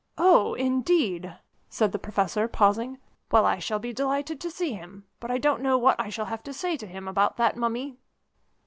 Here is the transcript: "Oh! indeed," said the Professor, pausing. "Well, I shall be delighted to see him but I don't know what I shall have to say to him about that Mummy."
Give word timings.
"Oh! 0.17 0.55
indeed," 0.55 1.37
said 1.69 1.91
the 1.91 1.99
Professor, 1.99 2.47
pausing. 2.47 2.97
"Well, 3.29 3.45
I 3.45 3.59
shall 3.59 3.77
be 3.77 3.93
delighted 3.93 4.41
to 4.41 4.49
see 4.49 4.73
him 4.73 5.05
but 5.19 5.29
I 5.29 5.37
don't 5.37 5.61
know 5.61 5.77
what 5.77 5.99
I 5.99 6.09
shall 6.09 6.25
have 6.25 6.41
to 6.45 6.53
say 6.53 6.75
to 6.75 6.87
him 6.87 7.07
about 7.07 7.37
that 7.37 7.55
Mummy." 7.55 7.97